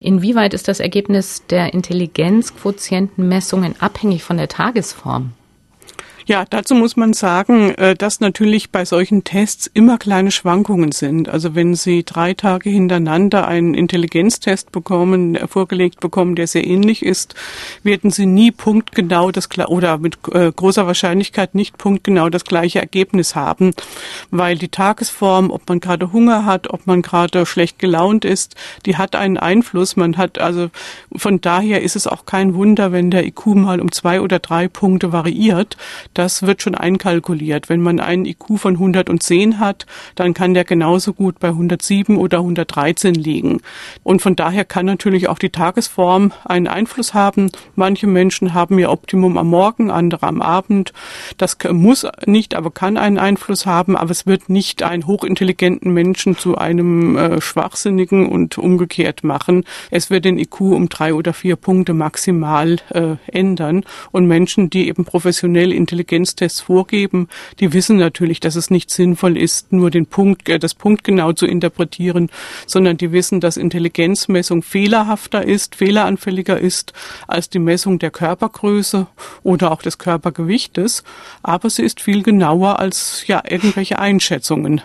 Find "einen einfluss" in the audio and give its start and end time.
29.16-29.96, 46.44-47.14, 52.96-53.64